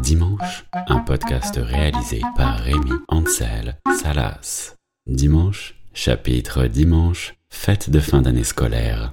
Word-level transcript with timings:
Dimanche, 0.00 0.66
un 0.88 0.98
podcast 0.98 1.58
réalisé 1.62 2.20
par 2.36 2.58
Rémi 2.58 2.92
Ansel 3.08 3.78
Salas. 4.00 4.74
Dimanche, 5.06 5.76
chapitre 5.94 6.66
Dimanche, 6.66 7.34
fête 7.48 7.88
de 7.88 8.00
fin 8.00 8.22
d'année 8.22 8.44
scolaire. 8.44 9.12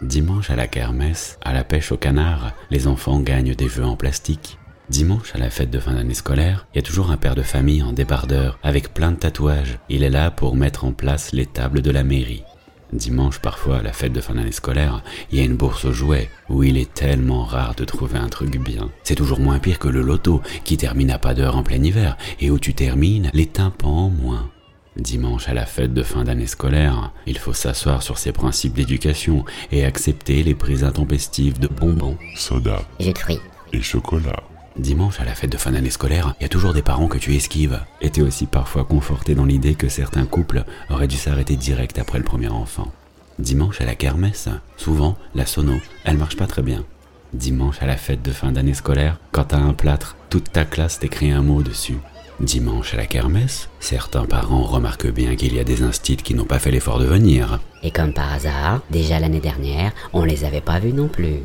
Dimanche 0.00 0.50
à 0.50 0.56
la 0.56 0.66
kermesse, 0.66 1.38
à 1.42 1.52
la 1.52 1.64
pêche 1.64 1.92
au 1.92 1.96
canard, 1.96 2.52
les 2.70 2.86
enfants 2.86 3.20
gagnent 3.20 3.54
des 3.54 3.68
jeux 3.68 3.84
en 3.84 3.96
plastique. 3.96 4.58
Dimanche 4.88 5.34
à 5.34 5.38
la 5.38 5.50
fête 5.50 5.70
de 5.70 5.78
fin 5.78 5.94
d'année 5.94 6.14
scolaire, 6.14 6.66
il 6.72 6.76
y 6.76 6.80
a 6.80 6.82
toujours 6.82 7.10
un 7.10 7.16
père 7.16 7.34
de 7.34 7.42
famille 7.42 7.82
en 7.82 7.92
débardeur 7.92 8.58
avec 8.62 8.94
plein 8.94 9.12
de 9.12 9.16
tatouages. 9.16 9.78
Il 9.88 10.02
est 10.02 10.10
là 10.10 10.30
pour 10.30 10.56
mettre 10.56 10.84
en 10.84 10.92
place 10.92 11.32
les 11.32 11.46
tables 11.46 11.82
de 11.82 11.90
la 11.90 12.04
mairie. 12.04 12.44
Dimanche, 12.92 13.40
parfois, 13.40 13.78
à 13.78 13.82
la 13.82 13.92
fête 13.92 14.12
de 14.12 14.20
fin 14.20 14.34
d'année 14.34 14.52
scolaire, 14.52 15.02
il 15.32 15.38
y 15.38 15.42
a 15.42 15.44
une 15.44 15.56
bourse 15.56 15.84
aux 15.84 15.92
jouets 15.92 16.30
où 16.48 16.62
il 16.62 16.76
est 16.76 16.92
tellement 16.94 17.44
rare 17.44 17.74
de 17.74 17.84
trouver 17.84 18.18
un 18.18 18.28
truc 18.28 18.58
bien. 18.58 18.90
C'est 19.02 19.14
toujours 19.16 19.40
moins 19.40 19.58
pire 19.58 19.78
que 19.78 19.88
le 19.88 20.02
loto 20.02 20.42
qui 20.64 20.76
termine 20.76 21.10
à 21.10 21.18
pas 21.18 21.34
d'heure 21.34 21.56
en 21.56 21.62
plein 21.62 21.82
hiver 21.82 22.16
et 22.40 22.50
où 22.50 22.58
tu 22.58 22.74
termines 22.74 23.30
les 23.34 23.46
tympans 23.46 24.06
en 24.06 24.10
moins. 24.10 24.50
Dimanche 24.96 25.48
à 25.48 25.54
la 25.54 25.66
fête 25.66 25.92
de 25.92 26.04
fin 26.04 26.22
d'année 26.22 26.46
scolaire, 26.46 27.12
il 27.26 27.36
faut 27.38 27.52
s'asseoir 27.52 28.02
sur 28.02 28.16
ses 28.16 28.30
principes 28.30 28.74
d'éducation 28.74 29.44
et 29.72 29.84
accepter 29.84 30.44
les 30.44 30.54
prises 30.54 30.84
intempestives 30.84 31.58
de 31.58 31.66
bonbons. 31.66 32.16
soda 32.36 32.80
Jus 33.00 33.12
de 33.12 33.18
fruits. 33.18 33.40
et 33.72 33.82
chocolat. 33.82 34.40
Dimanche 34.76 35.20
à 35.20 35.24
la 35.24 35.36
fête 35.36 35.52
de 35.52 35.56
fin 35.56 35.70
d'année 35.70 35.90
scolaire, 35.90 36.34
il 36.40 36.42
y 36.42 36.46
a 36.46 36.48
toujours 36.48 36.74
des 36.74 36.82
parents 36.82 37.06
que 37.06 37.18
tu 37.18 37.34
esquives. 37.36 37.80
Et 38.00 38.10
t'es 38.10 38.22
aussi 38.22 38.46
parfois 38.46 38.84
conforté 38.84 39.36
dans 39.36 39.44
l'idée 39.44 39.76
que 39.76 39.88
certains 39.88 40.26
couples 40.26 40.64
auraient 40.90 41.06
dû 41.06 41.16
s'arrêter 41.16 41.54
direct 41.54 41.98
après 41.98 42.18
le 42.18 42.24
premier 42.24 42.48
enfant. 42.48 42.90
Dimanche 43.38 43.80
à 43.80 43.84
la 43.84 43.94
kermesse, 43.94 44.48
souvent, 44.76 45.16
la 45.34 45.46
sono, 45.46 45.74
elle 46.04 46.18
marche 46.18 46.36
pas 46.36 46.48
très 46.48 46.62
bien. 46.62 46.84
Dimanche 47.32 47.82
à 47.82 47.86
la 47.86 47.96
fête 47.96 48.22
de 48.22 48.32
fin 48.32 48.50
d'année 48.50 48.74
scolaire, 48.74 49.18
quand 49.30 49.44
t'as 49.44 49.58
un 49.58 49.74
plâtre, 49.74 50.16
toute 50.28 50.50
ta 50.50 50.64
classe 50.64 50.98
t'écrit 50.98 51.30
un 51.30 51.42
mot 51.42 51.62
dessus. 51.62 51.98
Dimanche 52.40 52.94
à 52.94 52.96
la 52.96 53.06
kermesse, 53.06 53.68
certains 53.78 54.24
parents 54.24 54.64
remarquent 54.64 55.10
bien 55.10 55.36
qu'il 55.36 55.54
y 55.54 55.60
a 55.60 55.64
des 55.64 55.82
instits 55.82 56.16
qui 56.16 56.34
n'ont 56.34 56.44
pas 56.44 56.58
fait 56.58 56.72
l'effort 56.72 56.98
de 56.98 57.04
venir. 57.04 57.60
Et 57.84 57.92
comme 57.92 58.12
par 58.12 58.32
hasard, 58.32 58.82
déjà 58.90 59.20
l'année 59.20 59.40
dernière, 59.40 59.92
on 60.12 60.24
les 60.24 60.44
avait 60.44 60.60
pas 60.60 60.80
vus 60.80 60.92
non 60.92 61.06
plus. 61.06 61.38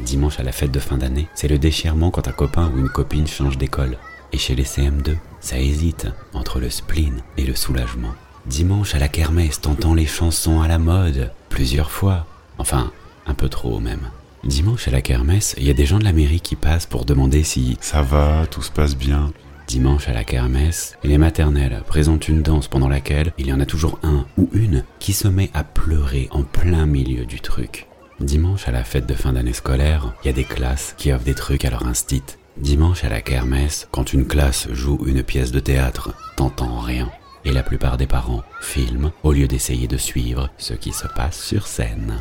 Dimanche 0.00 0.40
à 0.40 0.42
la 0.42 0.52
fête 0.52 0.72
de 0.72 0.80
fin 0.80 0.98
d'année, 0.98 1.28
c'est 1.34 1.48
le 1.48 1.58
déchirement 1.58 2.10
quand 2.10 2.28
un 2.28 2.32
copain 2.32 2.70
ou 2.74 2.78
une 2.78 2.88
copine 2.88 3.26
change 3.26 3.58
d'école. 3.58 3.96
Et 4.32 4.38
chez 4.38 4.54
les 4.54 4.64
CM2, 4.64 5.16
ça 5.40 5.60
hésite 5.60 6.08
entre 6.32 6.58
le 6.58 6.70
spleen 6.70 7.22
et 7.36 7.44
le 7.44 7.54
soulagement. 7.54 8.14
Dimanche 8.46 8.94
à 8.94 8.98
la 8.98 9.08
kermesse, 9.08 9.60
t'entends 9.60 9.94
les 9.94 10.06
chansons 10.06 10.60
à 10.60 10.68
la 10.68 10.78
mode, 10.78 11.30
plusieurs 11.48 11.90
fois. 11.90 12.26
Enfin, 12.58 12.90
un 13.26 13.34
peu 13.34 13.48
trop 13.48 13.78
même. 13.78 14.10
Dimanche 14.42 14.88
à 14.88 14.90
la 14.90 15.00
kermesse, 15.00 15.54
il 15.56 15.64
y 15.64 15.70
a 15.70 15.74
des 15.74 15.86
gens 15.86 15.98
de 15.98 16.04
la 16.04 16.12
mairie 16.12 16.40
qui 16.40 16.56
passent 16.56 16.86
pour 16.86 17.04
demander 17.04 17.44
si 17.44 17.78
Ça 17.80 18.02
va, 18.02 18.46
tout 18.50 18.62
se 18.62 18.70
passe 18.70 18.96
bien. 18.96 19.32
Dimanche 19.66 20.08
à 20.08 20.12
la 20.12 20.24
kermesse, 20.24 20.98
les 21.04 21.16
maternelles 21.16 21.82
présentent 21.86 22.28
une 22.28 22.42
danse 22.42 22.68
pendant 22.68 22.88
laquelle 22.88 23.32
il 23.38 23.46
y 23.46 23.52
en 23.52 23.60
a 23.60 23.66
toujours 23.66 23.98
un 24.02 24.26
ou 24.36 24.50
une 24.52 24.84
qui 24.98 25.14
se 25.14 25.28
met 25.28 25.50
à 25.54 25.64
pleurer 25.64 26.28
en 26.32 26.42
plein 26.42 26.84
milieu 26.84 27.24
du 27.24 27.40
truc. 27.40 27.86
Dimanche 28.20 28.68
à 28.68 28.70
la 28.70 28.84
fête 28.84 29.06
de 29.06 29.14
fin 29.14 29.32
d'année 29.32 29.52
scolaire, 29.52 30.14
il 30.22 30.26
y 30.28 30.30
a 30.30 30.32
des 30.32 30.44
classes 30.44 30.94
qui 30.96 31.12
offrent 31.12 31.24
des 31.24 31.34
trucs 31.34 31.64
à 31.64 31.70
leur 31.70 31.84
instit. 31.84 32.22
Dimanche 32.56 33.02
à 33.02 33.08
la 33.08 33.20
kermesse, 33.20 33.88
quand 33.90 34.12
une 34.12 34.26
classe 34.26 34.68
joue 34.70 35.04
une 35.06 35.24
pièce 35.24 35.50
de 35.50 35.58
théâtre, 35.58 36.14
t'entends 36.36 36.78
rien. 36.78 37.10
Et 37.44 37.52
la 37.52 37.64
plupart 37.64 37.96
des 37.96 38.06
parents 38.06 38.44
filment 38.60 39.10
au 39.24 39.32
lieu 39.32 39.48
d'essayer 39.48 39.88
de 39.88 39.96
suivre 39.96 40.48
ce 40.56 40.74
qui 40.74 40.92
se 40.92 41.08
passe 41.08 41.42
sur 41.42 41.66
scène. 41.66 42.20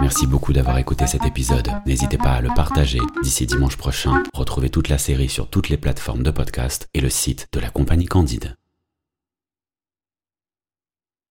Merci 0.00 0.26
beaucoup 0.26 0.52
d'avoir 0.52 0.78
écouté 0.78 1.06
cet 1.06 1.26
épisode. 1.26 1.70
N'hésitez 1.84 2.16
pas 2.16 2.32
à 2.32 2.40
le 2.40 2.48
partager. 2.54 3.00
D'ici 3.22 3.46
dimanche 3.46 3.76
prochain, 3.76 4.22
retrouvez 4.32 4.70
toute 4.70 4.88
la 4.88 4.98
série 4.98 5.28
sur 5.28 5.48
toutes 5.48 5.68
les 5.68 5.76
plateformes 5.76 6.22
de 6.22 6.30
podcast 6.30 6.88
et 6.94 7.00
le 7.00 7.10
site 7.10 7.48
de 7.52 7.60
la 7.60 7.70
compagnie 7.70 8.06
Candide. 8.06 8.56